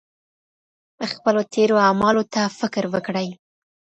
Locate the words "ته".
2.33-2.41